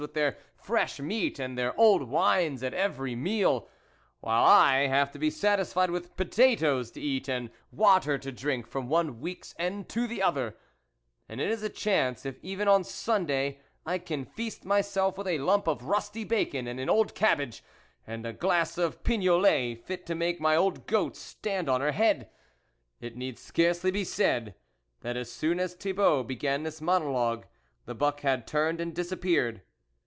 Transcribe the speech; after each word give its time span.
with 0.01 0.15
their 0.15 0.39
fresh 0.55 0.99
meats 0.99 1.39
and 1.39 1.55
their 1.55 1.79
old 1.79 2.01
wines 2.09 2.63
at 2.63 2.73
every 2.73 3.15
meal, 3.15 3.69
while 4.19 4.43
I 4.43 4.87
have 4.87 5.11
to 5.11 5.19
be 5.19 5.29
satisfied 5.29 5.91
with 5.91 6.17
potatoes 6.17 6.89
to 6.93 6.99
eat 6.99 7.27
and 7.29 7.51
water 7.71 8.17
to 8.17 8.31
drink 8.31 8.65
from 8.65 8.89
one 8.89 9.19
week's 9.21 9.53
end 9.59 9.89
to 9.89 10.07
the 10.07 10.19
other; 10.23 10.57
and 11.29 11.39
it 11.39 11.51
is 11.51 11.61
a 11.61 11.69
chance 11.69 12.25
if 12.25 12.39
even 12.41 12.67
on 12.67 12.83
Sunday, 12.83 13.59
I 13.85 13.99
can 13.99 14.25
feast 14.25 14.65
myself 14.65 15.19
with 15.19 15.27
a 15.27 15.37
lump 15.37 15.67
of 15.67 15.83
rusty 15.83 16.23
bacon 16.23 16.65
and 16.65 16.79
an 16.79 16.89
old 16.89 17.13
cabbage, 17.13 17.63
and 18.07 18.25
a 18.25 18.33
glass 18.33 18.79
of 18.79 19.03
pignolet 19.03 19.83
fit 19.85 20.07
to 20.07 20.15
make 20.15 20.41
my 20.41 20.55
old 20.55 20.87
goat 20.87 21.15
stand 21.15 21.69
on 21.69 21.79
her 21.79 21.91
head. 21.91 22.27
It 22.99 23.15
need 23.15 23.37
scarcely 23.37 23.91
be 23.91 24.03
said, 24.03 24.55
that 25.01 25.15
as 25.15 25.31
soon 25.31 25.59
as 25.59 25.75
Thibault 25.75 26.23
began 26.23 26.63
this 26.63 26.81
monologue, 26.81 27.45
the 27.85 27.93
buck 27.93 28.21
had 28.21 28.47
turned 28.47 28.81
and 28.81 28.95
disappeared. 28.95 29.61